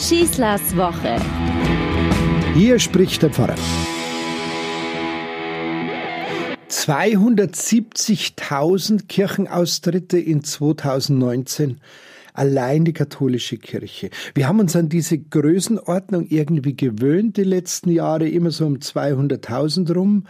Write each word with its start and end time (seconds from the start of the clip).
Schießlers 0.00 0.76
Woche. 0.78 1.20
Hier 2.54 2.78
spricht 2.78 3.22
der 3.22 3.28
Pfarrer. 3.28 3.56
270.000 6.70 9.08
Kirchenaustritte 9.08 10.18
in 10.18 10.42
2019 10.42 11.82
allein 12.32 12.86
die 12.86 12.94
katholische 12.94 13.58
Kirche. 13.58 14.08
Wir 14.34 14.48
haben 14.48 14.60
uns 14.60 14.74
an 14.74 14.88
diese 14.88 15.18
Größenordnung 15.18 16.28
irgendwie 16.28 16.74
gewöhnt 16.74 17.36
die 17.36 17.44
letzten 17.44 17.90
Jahre, 17.90 18.26
immer 18.26 18.52
so 18.52 18.64
um 18.64 18.76
200.000 18.76 19.92
rum. 19.92 20.24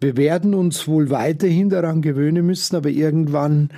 Wir 0.00 0.16
werden 0.16 0.54
uns 0.54 0.86
wohl 0.86 1.10
weiterhin 1.10 1.70
daran 1.70 2.02
gewöhnen 2.02 2.44
müssen, 2.44 2.76
aber 2.76 2.90
irgendwann 2.90 3.70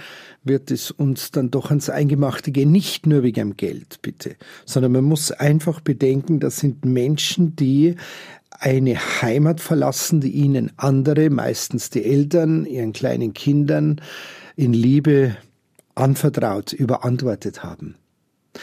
wird 0.43 0.71
es 0.71 0.91
uns 0.91 1.31
dann 1.31 1.51
doch 1.51 1.69
ans 1.69 1.91
Eingemachte 1.91 2.51
gehen. 2.51 2.73
Nicht 2.73 3.07
nur 3.07 3.23
wegen 3.23 3.51
dem 3.51 3.57
Geld, 3.57 4.01
bitte, 4.03 4.37
sondern 4.65 4.93
man 4.93 5.05
muss 5.05 5.31
einfach 5.31 5.81
bedenken, 5.81 6.41
das 6.41 6.59
sind 6.59 6.85
Menschen, 6.85 7.55
die 7.55 7.95
eine 8.51 8.97
Heimat 8.97 9.61
verlassen, 9.61 10.21
die 10.21 10.33
ihnen 10.33 10.73
andere, 10.77 11.31
meistens 11.31 11.91
die 11.91 12.05
Eltern, 12.05 12.67
ihren 12.67 12.93
kleinen 12.93 13.33
Kindern 13.33 14.01
in 14.57 14.73
Liebe 14.73 15.37
anvertraut, 15.95 16.73
überantwortet 16.73 17.63
haben. 17.63 17.95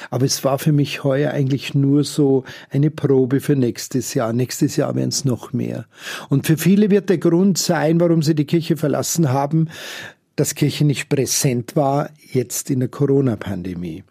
Aber 0.09 0.26
es 0.26 0.44
war 0.44 0.59
für 0.59 0.72
mich 0.72 1.04
heuer 1.04 1.31
eigentlich 1.31 1.73
nur 1.73 2.04
so 2.04 2.44
eine 2.70 2.91
Probe 2.91 3.40
für 3.40 3.55
nächstes 3.55 4.13
Jahr. 4.13 4.34
Nächstes 4.34 4.76
Jahr 4.76 4.95
werden 4.95 5.09
es 5.09 5.26
noch 5.26 5.54
mehr. 5.54 5.85
Und 6.30 6.48
für 6.48 6.58
viele 6.58 6.90
wird 6.90 7.09
der 7.09 7.18
Grund 7.18 7.58
sein, 7.58 7.99
warum 7.99 8.21
sie 8.21 8.35
die 8.35 8.45
Kirche 8.45 8.77
verlassen 8.77 9.30
haben, 9.30 9.70
dass 10.35 10.55
Kirche 10.55 10.85
nicht 10.85 11.09
präsent 11.09 11.76
war, 11.76 12.09
jetzt 12.31 12.70
in 12.70 12.80
der 12.81 12.90
Corona-Pandemie. 12.90 14.04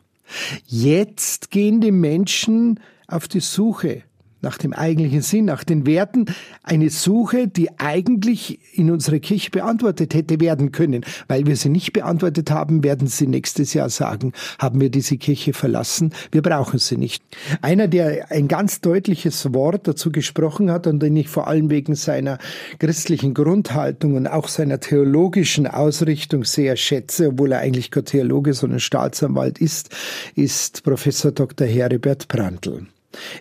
Jetzt 0.67 1.51
gehen 1.51 1.81
die 1.81 1.93
Menschen 1.93 2.81
auf 3.07 3.29
die 3.29 3.41
Suche 3.41 4.03
nach 4.45 4.59
dem 4.59 4.73
eigentlichen 4.73 5.23
Sinn, 5.23 5.47
nach 5.47 5.65
den 5.65 5.87
Werten, 5.87 6.27
eine 6.63 6.91
Suche, 6.91 7.49
die 7.49 7.79
eigentlich 7.81 8.61
in 8.75 8.91
unserer 8.91 9.19
Kirche 9.19 9.51
beantwortet 9.51 10.15
hätte 10.15 10.39
werden 10.41 10.71
können. 10.71 11.05
Weil 11.27 11.47
wir 11.47 11.57
sie 11.57 11.69
nicht 11.69 11.93
beantwortet 11.93 12.51
haben, 12.51 12.85
werden 12.85 13.09
sie 13.09 13.27
nächstes 13.27 13.75
Jahr 13.75 13.91
sagen, 13.91 14.33
haben 14.59 14.81
wir 14.81 14.91
diese 14.91 15.17
Kirche 15.17 15.53
verlassen, 15.53 16.13
wir 16.31 16.43
brauchen 16.43 16.79
sie 16.79 16.97
nicht. 16.97 17.25
Einer, 17.63 17.89
der 17.89 18.31
ein 18.31 18.47
ganz 18.47 18.81
deutliches 18.81 19.53
Wort 19.53 19.89
dazu 19.89 20.13
gesprochen 20.13 20.71
hat 20.71 20.87
und 20.87 21.01
den 21.01 21.17
ich 21.17 21.29
vor 21.29 21.49
allem 21.49 21.71
wegen 21.71 21.95
seiner 21.95 22.39
christlichen 22.79 23.35
Grundhaltung 23.35 24.15
und 24.15 24.27
auch 24.27 24.49
seiner 24.49 24.79
theologischen 24.79 25.67
Ausrichtung 25.67 26.45
sehr 26.45 26.77
schätze, 26.77 27.29
obwohl 27.29 27.53
er 27.53 27.61
eigentlich 27.61 27.91
kein 27.91 28.05
Theologe, 28.05 28.53
sondern 28.53 28.81
Staatsanwalt 28.81 29.59
ist, 29.59 29.91
ist 30.35 30.85
Professor 30.85 31.33
Dr. 31.33 31.67
Heribert 31.67 32.29
Brandl. 32.29 32.87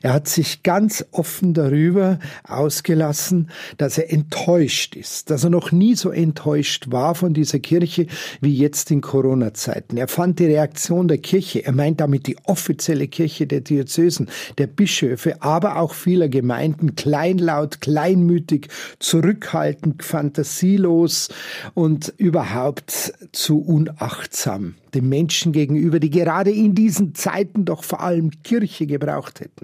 Er 0.01 0.13
hat 0.13 0.27
sich 0.27 0.63
ganz 0.63 1.05
offen 1.11 1.53
darüber 1.53 2.19
ausgelassen, 2.43 3.49
dass 3.77 3.97
er 3.97 4.11
enttäuscht 4.11 4.95
ist, 4.95 5.29
dass 5.29 5.43
er 5.43 5.49
noch 5.49 5.71
nie 5.71 5.95
so 5.95 6.09
enttäuscht 6.09 6.91
war 6.91 7.15
von 7.15 7.33
dieser 7.33 7.59
Kirche 7.59 8.07
wie 8.41 8.53
jetzt 8.53 8.91
in 8.91 9.01
Corona-Zeiten. 9.01 9.97
Er 9.97 10.07
fand 10.07 10.39
die 10.39 10.45
Reaktion 10.45 11.07
der 11.07 11.17
Kirche, 11.17 11.65
er 11.65 11.73
meint 11.73 12.01
damit 12.01 12.27
die 12.27 12.37
offizielle 12.43 13.07
Kirche 13.07 13.47
der 13.47 13.61
Diözesen, 13.61 14.29
der 14.57 14.67
Bischöfe, 14.67 15.41
aber 15.41 15.77
auch 15.77 15.93
vieler 15.93 16.29
Gemeinden 16.29 16.95
kleinlaut, 16.95 17.81
kleinmütig, 17.81 18.67
zurückhaltend, 18.99 20.03
fantasielos 20.03 21.29
und 21.73 22.13
überhaupt 22.17 23.13
zu 23.31 23.61
unachtsam 23.61 24.75
den 24.93 25.09
Menschen 25.09 25.51
gegenüber, 25.51 25.99
die 25.99 26.09
gerade 26.09 26.51
in 26.51 26.75
diesen 26.75 27.15
Zeiten 27.15 27.65
doch 27.65 27.83
vor 27.83 28.01
allem 28.01 28.31
Kirche 28.43 28.85
gebraucht 28.85 29.39
hätten. 29.39 29.62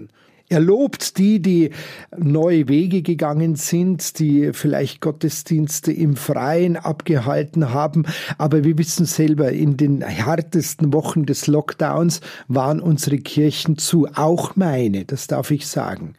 Er 0.52 0.58
lobt 0.58 1.16
die, 1.18 1.40
die 1.40 1.70
neue 2.16 2.66
Wege 2.66 3.02
gegangen 3.02 3.54
sind, 3.54 4.18
die 4.18 4.52
vielleicht 4.52 5.00
Gottesdienste 5.00 5.92
im 5.92 6.16
Freien 6.16 6.76
abgehalten 6.76 7.72
haben. 7.72 8.04
Aber 8.36 8.64
wir 8.64 8.76
wissen 8.76 9.06
selber, 9.06 9.52
in 9.52 9.76
den 9.76 10.02
härtesten 10.02 10.92
Wochen 10.92 11.24
des 11.24 11.46
Lockdowns 11.46 12.20
waren 12.48 12.80
unsere 12.80 13.18
Kirchen 13.18 13.78
zu, 13.78 14.08
auch 14.12 14.56
meine, 14.56 15.04
das 15.04 15.28
darf 15.28 15.52
ich 15.52 15.68
sagen. 15.68 16.14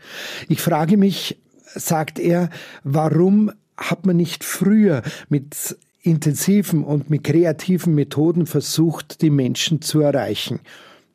Ich 0.47 0.61
frage 0.61 0.95
mich, 0.95 1.37
sagt 1.65 2.17
er, 2.17 2.49
warum 2.85 3.51
hat 3.75 4.05
man 4.05 4.15
nicht 4.15 4.45
früher 4.45 5.01
mit 5.27 5.75
intensiven 6.03 6.85
und 6.85 7.09
mit 7.09 7.25
kreativen 7.25 7.95
Methoden 7.95 8.45
versucht, 8.45 9.21
die 9.21 9.29
Menschen 9.29 9.81
zu 9.81 9.99
erreichen. 9.99 10.61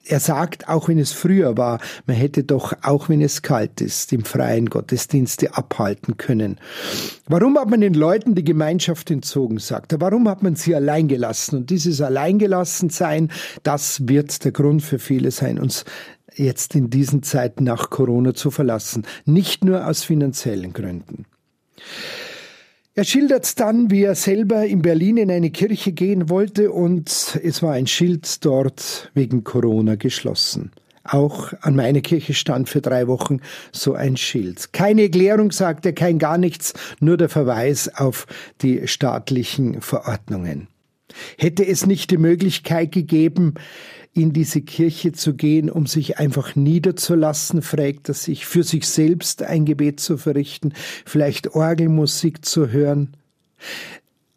Er 0.09 0.21
sagt, 0.21 0.69
auch 0.69 0.89
wenn 0.89 0.99
es 0.99 1.13
früher 1.13 1.57
war, 1.57 1.81
man 2.07 2.17
hätte 2.17 2.45
doch, 2.45 2.73
auch 2.83 3.09
wenn 3.09 3.21
es 3.21 3.43
kalt 3.43 3.81
ist, 3.81 4.13
im 4.13 4.25
freien 4.25 4.71
Gottesdienste 4.71 5.57
abhalten 5.57 6.17
können. 6.17 6.59
Warum 7.27 7.59
hat 7.59 7.71
man 7.71 7.81
den 7.81 7.95
Leuten 7.95 8.35
die 8.35 8.45
Gemeinschaft 8.45 9.11
entzogen, 9.11 9.59
sagt 9.59 9.93
er? 9.93 10.01
Warum 10.01 10.29
hat 10.29 10.43
man 10.43 10.55
sie 10.55 10.75
allein 10.75 11.09
gelassen? 11.09 11.57
Und 11.57 11.71
dieses 11.71 12.01
Alleingelassensein, 12.01 13.33
das 13.65 14.07
wird 14.07 14.45
der 14.45 14.53
Grund 14.53 14.83
für 14.83 15.01
viele 15.01 15.33
sein, 15.33 15.59
uns 15.59 15.85
jetzt 16.35 16.75
in 16.75 16.91
diesen 16.91 17.23
Zeiten 17.23 17.65
nach 17.65 17.91
Corona 17.91 18.35
zu 18.35 18.51
verlassen. 18.51 19.07
Nicht 19.25 19.65
nur 19.65 19.87
aus 19.87 20.05
finanziellen 20.05 20.73
Gründen. 20.73 21.27
Er 22.99 23.05
schildert 23.05 23.61
dann, 23.61 23.91
wie 23.91 24.05
er 24.05 24.15
selber 24.15 24.65
in 24.65 24.81
Berlin 24.81 25.19
in 25.19 25.31
eine 25.31 25.51
Kirche 25.51 25.93
gehen 25.93 26.31
wollte 26.31 26.73
und 26.73 27.39
es 27.43 27.63
war 27.63 27.75
ein 27.75 27.87
Schild 27.87 28.43
dort 28.43 29.11
wegen 29.13 29.45
Corona 29.45 29.97
geschlossen. 29.97 30.73
Auch 31.05 31.53
an 31.61 31.77
meiner 31.77 32.01
Kirche 32.01 32.33
stand 32.33 32.71
für 32.71 32.81
drei 32.81 33.07
Wochen 33.07 33.41
so 33.71 33.93
ein 33.93 34.17
Schild. 34.17 34.73
Keine 34.73 35.03
Erklärung, 35.03 35.53
sagt 35.53 35.85
er, 35.85 35.93
kein 35.93 36.19
gar 36.19 36.39
nichts, 36.39 36.73
nur 36.99 37.19
der 37.19 37.29
Verweis 37.29 37.95
auf 37.95 38.27
die 38.63 38.89
staatlichen 38.89 39.83
Verordnungen. 39.83 40.69
Hätte 41.37 41.67
es 41.67 41.85
nicht 41.85 42.11
die 42.11 42.17
Möglichkeit 42.17 42.93
gegeben, 42.93 43.57
in 44.17 44.33
diese 44.33 44.63
Kirche 44.63 45.13
zu 45.13 45.35
gehen, 45.35 45.71
um 45.71 45.87
sich 45.87 46.19
einfach 46.19 46.57
niederzulassen, 46.57 47.61
fragt 47.61 48.09
er 48.09 48.15
sich, 48.15 48.47
für 48.47 48.63
sich 48.63 48.89
selbst 48.89 49.43
ein 49.43 49.67
Gebet 49.67 50.01
zu 50.01 50.17
verrichten, 50.17 50.73
vielleicht 51.05 51.55
Orgelmusik 51.55 52.45
zu 52.45 52.71
hören. 52.71 53.17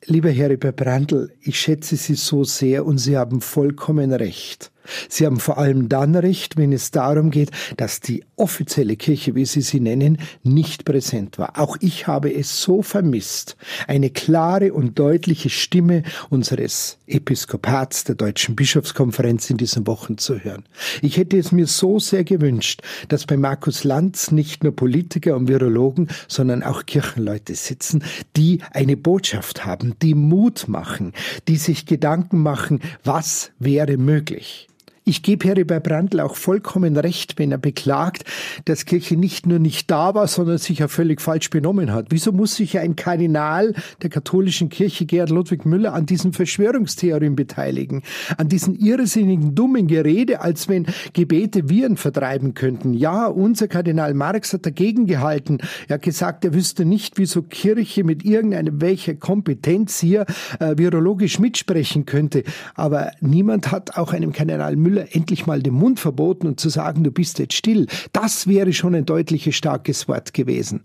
Lieber 0.06 0.30
Herr 0.30 0.56
Brandl, 0.58 1.32
ich 1.42 1.60
schätze 1.60 1.96
Sie 1.96 2.16
so 2.16 2.44
sehr 2.44 2.86
und 2.86 2.98
Sie 2.98 3.18
haben 3.18 3.42
vollkommen 3.42 4.12
recht. 4.12 4.72
Sie 5.08 5.26
haben 5.26 5.40
vor 5.40 5.58
allem 5.58 5.90
dann 5.90 6.16
recht, 6.16 6.58
wenn 6.58 6.72
es 6.72 6.92
darum 6.92 7.32
geht, 7.32 7.52
dass 7.78 8.00
die 8.00 8.24
offizielle 8.36 8.96
Kirche, 8.96 9.36
wie 9.36 9.46
Sie 9.46 9.62
sie 9.62 9.80
nennen, 9.80 10.18
nicht 10.44 10.86
präsent 10.86 11.38
war. 11.38 11.60
Auch 11.60 11.78
ich 11.80 12.08
habe 12.08 12.34
es 12.34 12.62
so 12.62 12.82
vermisst, 12.82 13.58
eine 13.88 14.10
klare 14.10 14.74
und 14.74 14.98
deutliche 14.98 15.50
Stimme 15.50 16.04
unseres 16.30 16.98
Episkopats 17.08 18.04
der 18.04 18.16
Deutschen 18.16 18.56
Bischofskonferenz 18.56 19.50
in 19.50 19.58
diesen 19.58 19.88
Wochen 19.88 20.18
zu 20.18 20.40
hören. 20.40 20.64
Ich 21.02 21.18
hätte 21.18 21.38
es 21.38 21.52
mir 21.52 21.68
so 21.68 22.00
sehr 22.00 22.24
gewünscht, 22.24 22.82
dass 23.08 23.26
bei 23.26 23.38
Markus 23.38 23.84
Lanz 23.84 24.32
nicht 24.32 24.64
nur 24.64 24.76
Politiker 24.76 25.36
und 25.36 25.48
Virologen, 25.48 26.10
sondern 26.28 26.64
auch 26.64 26.86
Kirchenleute 26.86 27.56
sitzen, 27.56 28.04
die 28.36 28.60
eine 28.72 28.98
Botschaft 28.98 29.66
haben, 29.66 29.96
die 30.02 30.16
Mut 30.16 30.68
machen, 30.68 31.14
die 31.48 31.58
sich 31.58 31.86
Gedanken 31.86 32.42
machen, 32.42 32.80
was 33.04 33.52
wäre 33.60 33.98
möglich. 33.98 34.68
Ich 35.10 35.24
gebe 35.24 35.66
bei 35.66 35.80
Brandl 35.80 36.20
auch 36.20 36.36
vollkommen 36.36 36.96
recht, 36.96 37.40
wenn 37.40 37.52
er 37.52 37.58
beklagt, 37.58 38.26
dass 38.66 38.86
Kirche 38.86 39.18
nicht 39.18 39.48
nur 39.48 39.58
nicht 39.58 39.90
da 39.90 40.14
war, 40.14 40.28
sondern 40.28 40.60
sich 40.60 40.78
ja 40.80 40.88
völlig 40.88 41.20
falsch 41.20 41.50
benommen 41.50 41.92
hat. 41.92 42.10
Wieso 42.12 42.32
muss 42.32 42.56
sich 42.56 42.78
ein 42.78 42.96
Kardinal 42.96 43.74
der 44.04 44.12
katholischen 44.12 44.70
Kirche, 44.70 45.08
Gerhard 45.08 45.32
Ludwig 45.32 45.66
Müller, 45.66 45.96
an 45.96 46.06
diesen 46.06 46.32
Verschwörungstheorien 46.32 47.36
beteiligen? 47.36 48.04
An 48.38 48.50
diesen 48.50 48.76
irrsinnigen, 48.76 49.56
dummen 49.56 49.88
Gerede, 49.88 50.42
als 50.42 50.70
wenn 50.70 50.86
Gebete 51.14 51.70
Viren 51.70 51.98
vertreiben 51.98 52.54
könnten. 52.54 52.94
Ja, 52.94 53.26
unser 53.26 53.68
Kardinal 53.68 54.14
Marx 54.14 54.54
hat 54.54 54.68
dagegen 54.68 55.08
gehalten. 55.08 55.58
Er 55.88 55.96
hat 55.96 56.04
gesagt, 56.04 56.46
er 56.46 56.54
wüsste 56.54 56.86
nicht, 56.86 57.18
wieso 57.18 57.42
Kirche 57.42 58.04
mit 58.04 58.24
irgendeiner 58.24 58.80
welcher 58.80 59.16
Kompetenz 59.16 60.00
hier 60.00 60.28
äh, 60.60 60.78
virologisch 60.78 61.40
mitsprechen 61.40 62.06
könnte. 62.06 62.44
Aber 62.76 63.10
niemand 63.22 63.72
hat 63.72 63.98
auch 63.98 64.14
einem 64.14 64.34
Kardinal 64.34 64.76
Müller 64.76 64.99
Müller 65.00 65.16
endlich 65.16 65.46
mal 65.46 65.62
den 65.62 65.74
Mund 65.74 66.00
verboten 66.00 66.48
und 66.48 66.60
zu 66.60 66.70
sagen, 66.70 67.04
du 67.04 67.12
bist 67.12 67.40
jetzt 67.40 67.54
still, 67.54 67.88
das 68.14 68.48
wäre 68.48 68.74
schon 68.74 68.96
ein 68.96 69.06
deutliches 69.06 69.56
starkes 69.56 70.08
Wort 70.08 70.34
gewesen. 70.34 70.82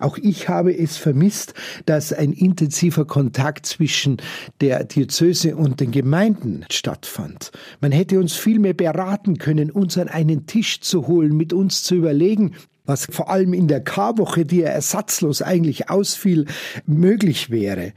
Auch 0.00 0.18
ich 0.18 0.48
habe 0.48 0.76
es 0.76 0.96
vermisst, 0.96 1.54
dass 1.86 2.12
ein 2.12 2.32
intensiver 2.32 3.04
Kontakt 3.04 3.64
zwischen 3.64 4.16
der 4.60 4.82
Diözese 4.82 5.54
und 5.54 5.78
den 5.78 5.92
Gemeinden 5.92 6.64
stattfand. 6.68 7.52
Man 7.80 7.92
hätte 7.92 8.18
uns 8.18 8.34
viel 8.34 8.58
mehr 8.58 8.74
beraten 8.74 9.38
können, 9.38 9.70
uns 9.70 9.96
an 9.96 10.08
einen 10.08 10.46
Tisch 10.46 10.80
zu 10.80 11.06
holen, 11.06 11.36
mit 11.36 11.52
uns 11.52 11.84
zu 11.84 11.94
überlegen, 11.94 12.54
was 12.86 13.06
vor 13.06 13.30
allem 13.30 13.52
in 13.52 13.68
der 13.68 13.80
Karwoche, 13.80 14.44
die 14.44 14.60
ja 14.60 14.68
ersatzlos 14.68 15.42
eigentlich 15.42 15.90
ausfiel, 15.90 16.46
möglich 16.86 17.50
wäre. 17.50 17.92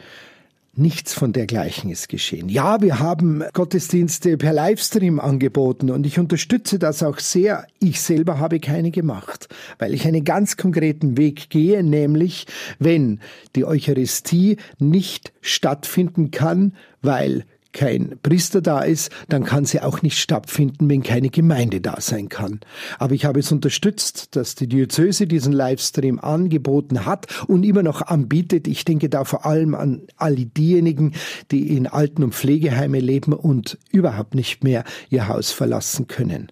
Nichts 0.74 1.14
von 1.14 1.34
dergleichen 1.34 1.92
ist 1.92 2.08
geschehen. 2.08 2.48
Ja, 2.48 2.82
wir 2.82 3.00
haben 3.00 3.44
Gottesdienste 3.52 4.38
per 4.38 4.54
Livestream 4.54 5.20
angeboten 5.20 5.92
und 5.92 6.06
ich 6.06 6.18
unterstütze 6.18 6.80
das 6.80 7.04
auch 7.04 7.20
sehr. 7.20 7.68
Ich 7.80 8.00
selber 8.00 8.40
habe 8.40 8.62
keine 8.62 8.92
gemacht, 8.92 9.50
weil 9.80 9.94
ich 9.94 10.08
einen 10.08 10.24
ganz 10.24 10.56
konkreten 10.56 11.18
Weg 11.18 11.50
gehe, 11.50 11.84
nämlich 11.84 12.46
wenn 12.80 13.20
die 13.58 13.66
Eucharistie 13.66 14.56
nicht 14.80 15.34
stattfinden 15.42 16.32
kann, 16.32 16.74
weil 17.02 17.44
kein 17.74 18.18
Priester 18.22 18.62
da 18.62 18.82
ist, 18.82 19.12
dann 19.30 19.44
kann 19.44 19.66
sie 19.66 19.82
auch 19.82 20.02
nicht 20.02 20.20
stattfinden, 20.20 20.90
wenn 20.90 21.04
keine 21.04 21.30
Gemeinde 21.30 21.82
da 21.82 22.00
sein 22.00 22.30
kann. 22.30 22.60
Aber 23.00 23.14
ich 23.14 23.26
habe 23.26 23.40
es 23.40 23.52
unterstützt, 23.52 24.36
dass 24.36 24.56
die 24.56 24.68
Diözese 24.68 25.28
diesen 25.28 25.54
Livestream 25.54 26.20
angeboten 26.20 27.06
hat 27.06 27.28
und 27.48 27.64
immer 27.64 27.84
noch 27.84 28.02
anbietet. 28.02 28.68
Ich 28.68 28.86
denke 28.86 29.10
da 29.10 29.24
vor 29.24 29.46
allem 29.46 29.76
an 29.76 30.02
alle 30.18 30.46
diejenigen, 30.46 31.14
die 31.52 31.76
in 31.76 31.88
Alten- 31.88 32.24
und 32.24 32.36
Pflegeheime 32.36 33.00
leben 33.00 33.34
und 33.34 33.78
überhaupt 33.92 34.36
nicht 34.36 34.64
mehr 34.64 34.84
ihr 35.10 35.28
Haus 35.28 35.52
verlassen 35.52 36.08
können. 36.08 36.52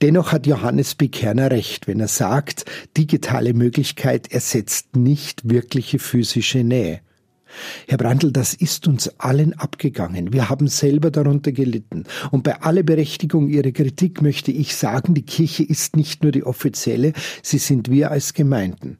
Dennoch 0.00 0.32
hat 0.32 0.46
Johannes 0.46 0.94
Bekerner 0.94 1.50
recht, 1.50 1.86
wenn 1.86 2.00
er 2.00 2.08
sagt, 2.08 2.64
digitale 2.96 3.52
Möglichkeit 3.52 4.32
ersetzt 4.32 4.96
nicht 4.96 5.48
wirkliche 5.48 5.98
physische 5.98 6.64
Nähe. 6.64 7.00
Herr 7.86 7.98
Brandl, 7.98 8.32
das 8.32 8.54
ist 8.54 8.86
uns 8.86 9.08
allen 9.18 9.52
abgegangen. 9.58 10.32
Wir 10.32 10.48
haben 10.48 10.68
selber 10.68 11.10
darunter 11.10 11.52
gelitten. 11.52 12.04
Und 12.30 12.44
bei 12.44 12.60
aller 12.62 12.82
Berechtigung 12.82 13.48
Ihrer 13.48 13.72
Kritik 13.72 14.22
möchte 14.22 14.52
ich 14.52 14.76
sagen, 14.76 15.14
die 15.14 15.22
Kirche 15.22 15.62
ist 15.62 15.96
nicht 15.96 16.22
nur 16.22 16.32
die 16.32 16.44
offizielle, 16.44 17.12
sie 17.42 17.58
sind 17.58 17.90
wir 17.90 18.10
als 18.10 18.34
Gemeinden. 18.34 18.98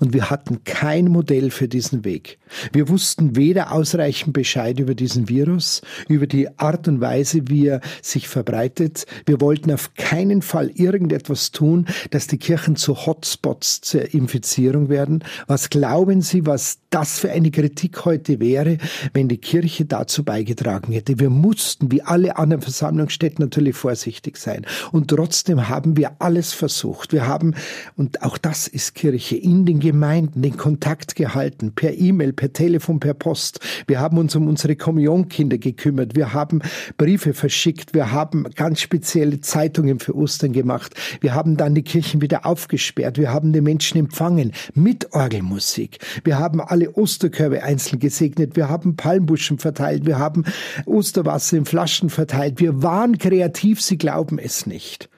Und 0.00 0.12
wir 0.12 0.30
hatten 0.30 0.64
kein 0.64 1.06
Modell 1.06 1.50
für 1.50 1.68
diesen 1.68 2.04
Weg. 2.04 2.38
Wir 2.72 2.88
wussten 2.88 3.36
weder 3.36 3.72
ausreichend 3.72 4.32
Bescheid 4.32 4.78
über 4.78 4.94
diesen 4.94 5.28
Virus, 5.28 5.82
über 6.08 6.26
die 6.26 6.58
Art 6.58 6.88
und 6.88 7.00
Weise, 7.00 7.42
wie 7.48 7.66
er 7.66 7.80
sich 8.02 8.28
verbreitet. 8.28 9.06
Wir 9.26 9.40
wollten 9.40 9.72
auf 9.72 9.94
keinen 9.94 10.42
Fall 10.42 10.70
irgendetwas 10.74 11.50
tun, 11.50 11.86
dass 12.10 12.26
die 12.26 12.38
Kirchen 12.38 12.76
zu 12.76 13.06
Hotspots 13.06 13.80
zur 13.80 14.14
Infizierung 14.14 14.88
werden. 14.88 15.24
Was 15.46 15.70
glauben 15.70 16.22
Sie, 16.22 16.46
was 16.46 16.78
das 16.90 17.18
für 17.18 17.30
eine 17.30 17.50
Kritik 17.50 18.04
heute 18.04 18.40
wäre, 18.40 18.78
wenn 19.12 19.28
die 19.28 19.38
Kirche 19.38 19.84
dazu 19.84 20.24
beigetragen 20.24 20.92
hätte? 20.92 21.18
Wir 21.18 21.30
mussten, 21.30 21.90
wie 21.92 22.02
alle 22.02 22.36
anderen 22.36 22.62
Versammlungsstätten, 22.62 23.44
natürlich 23.44 23.76
vorsichtig 23.76 24.36
sein. 24.36 24.66
Und 24.92 25.08
trotzdem 25.08 25.68
haben 25.68 25.96
wir 25.96 26.12
alles 26.20 26.52
versucht. 26.52 27.12
Wir 27.12 27.26
haben, 27.26 27.54
und 27.96 28.22
auch 28.22 28.38
das 28.38 28.68
ist 28.68 28.94
Kirche, 28.94 29.36
in 29.36 29.65
den 29.66 29.80
Gemeinden 29.80 30.42
den 30.42 30.56
Kontakt 30.56 31.16
gehalten, 31.16 31.72
per 31.74 31.96
E-Mail, 31.96 32.32
per 32.32 32.52
Telefon, 32.52 33.00
per 33.00 33.14
Post. 33.14 33.60
Wir 33.86 34.00
haben 34.00 34.18
uns 34.18 34.34
um 34.36 34.48
unsere 34.48 34.76
Kommunionkinder 34.76 35.58
gekümmert. 35.58 36.16
Wir 36.16 36.32
haben 36.32 36.62
Briefe 36.96 37.34
verschickt. 37.34 37.94
Wir 37.94 38.12
haben 38.12 38.46
ganz 38.54 38.80
spezielle 38.80 39.40
Zeitungen 39.40 39.98
für 39.98 40.16
Ostern 40.16 40.52
gemacht. 40.52 40.94
Wir 41.20 41.34
haben 41.34 41.56
dann 41.56 41.74
die 41.74 41.82
Kirchen 41.82 42.20
wieder 42.20 42.46
aufgesperrt. 42.46 43.18
Wir 43.18 43.32
haben 43.32 43.52
die 43.52 43.60
Menschen 43.60 43.98
empfangen 43.98 44.52
mit 44.74 45.12
Orgelmusik. 45.12 45.98
Wir 46.24 46.38
haben 46.38 46.60
alle 46.60 46.92
Osterkörbe 46.92 47.62
einzeln 47.62 47.98
gesegnet. 47.98 48.56
Wir 48.56 48.68
haben 48.68 48.96
Palmbuschen 48.96 49.58
verteilt. 49.58 50.06
Wir 50.06 50.18
haben 50.18 50.44
Osterwasser 50.86 51.56
in 51.56 51.64
Flaschen 51.64 52.10
verteilt. 52.10 52.60
Wir 52.60 52.82
waren 52.82 53.18
kreativ. 53.18 53.82
Sie 53.82 53.98
glauben 53.98 54.38
es 54.38 54.66
nicht. 54.66 55.08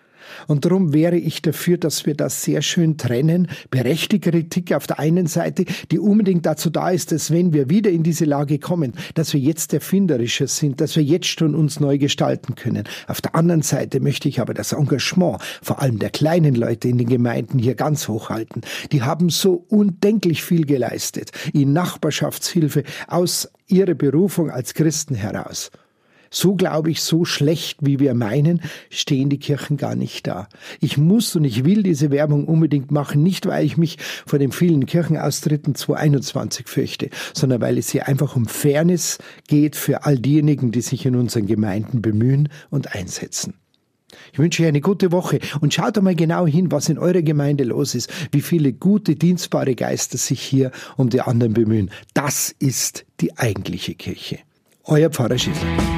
Und 0.46 0.64
darum 0.64 0.92
wäre 0.92 1.16
ich 1.16 1.42
dafür, 1.42 1.78
dass 1.78 2.06
wir 2.06 2.14
das 2.14 2.42
sehr 2.42 2.62
schön 2.62 2.96
trennen. 2.96 3.48
Berechtigte 3.70 4.30
Kritik 4.30 4.72
auf 4.72 4.86
der 4.86 4.98
einen 4.98 5.26
Seite, 5.26 5.64
die 5.90 5.98
unbedingt 5.98 6.46
dazu 6.46 6.70
da 6.70 6.90
ist, 6.90 7.12
dass 7.12 7.30
wenn 7.30 7.52
wir 7.52 7.70
wieder 7.70 7.90
in 7.90 8.02
diese 8.02 8.24
Lage 8.24 8.58
kommen, 8.58 8.92
dass 9.14 9.32
wir 9.32 9.40
jetzt 9.40 9.72
erfinderischer 9.72 10.46
sind, 10.46 10.80
dass 10.80 10.96
wir 10.96 11.02
jetzt 11.02 11.26
schon 11.26 11.54
uns 11.54 11.80
neu 11.80 11.98
gestalten 11.98 12.54
können. 12.54 12.84
Auf 13.06 13.20
der 13.20 13.34
anderen 13.34 13.62
Seite 13.62 14.00
möchte 14.00 14.28
ich 14.28 14.40
aber 14.40 14.54
das 14.54 14.72
Engagement, 14.72 15.38
vor 15.62 15.80
allem 15.82 15.98
der 15.98 16.10
kleinen 16.10 16.54
Leute 16.54 16.88
in 16.88 16.98
den 16.98 17.08
Gemeinden 17.08 17.58
hier 17.58 17.74
ganz 17.74 18.08
hochhalten. 18.08 18.62
Die 18.92 19.02
haben 19.02 19.30
so 19.30 19.64
undenklich 19.68 20.42
viel 20.42 20.64
geleistet 20.64 21.30
in 21.52 21.72
Nachbarschaftshilfe 21.72 22.84
aus 23.06 23.48
ihrer 23.66 23.94
Berufung 23.94 24.50
als 24.50 24.74
Christen 24.74 25.14
heraus. 25.14 25.70
So 26.30 26.54
glaube 26.54 26.90
ich, 26.90 27.02
so 27.02 27.24
schlecht, 27.24 27.78
wie 27.80 28.00
wir 28.00 28.14
meinen, 28.14 28.60
stehen 28.90 29.28
die 29.28 29.38
Kirchen 29.38 29.76
gar 29.76 29.94
nicht 29.94 30.26
da. 30.26 30.48
Ich 30.80 30.98
muss 30.98 31.34
und 31.36 31.44
ich 31.44 31.64
will 31.64 31.82
diese 31.82 32.10
Werbung 32.10 32.46
unbedingt 32.46 32.90
machen, 32.90 33.22
nicht 33.22 33.46
weil 33.46 33.64
ich 33.64 33.76
mich 33.76 33.98
vor 34.26 34.38
den 34.38 34.52
vielen 34.52 34.86
Kirchenaustritten 34.86 35.74
2021 35.74 36.68
fürchte, 36.68 37.10
sondern 37.34 37.60
weil 37.60 37.78
es 37.78 37.90
hier 37.90 38.08
einfach 38.08 38.36
um 38.36 38.46
Fairness 38.46 39.18
geht 39.46 39.76
für 39.76 40.04
all 40.04 40.18
diejenigen, 40.18 40.72
die 40.72 40.82
sich 40.82 41.06
in 41.06 41.16
unseren 41.16 41.46
Gemeinden 41.46 42.02
bemühen 42.02 42.48
und 42.70 42.94
einsetzen. 42.94 43.54
Ich 44.32 44.38
wünsche 44.38 44.62
euch 44.62 44.68
eine 44.68 44.80
gute 44.80 45.12
Woche 45.12 45.38
und 45.60 45.74
schaut 45.74 45.98
einmal 45.98 46.14
genau 46.14 46.46
hin, 46.46 46.70
was 46.70 46.88
in 46.88 46.98
eurer 46.98 47.22
Gemeinde 47.22 47.64
los 47.64 47.94
ist, 47.94 48.10
wie 48.32 48.40
viele 48.40 48.72
gute, 48.72 49.16
dienstbare 49.16 49.74
Geister 49.74 50.18
sich 50.18 50.40
hier 50.40 50.70
um 50.96 51.10
die 51.10 51.20
anderen 51.20 51.54
bemühen. 51.54 51.90
Das 52.14 52.54
ist 52.58 53.04
die 53.20 53.36
eigentliche 53.36 53.94
Kirche. 53.94 54.38
Euer 54.84 55.10
Pfarrer 55.10 55.38
Schießler. 55.38 55.97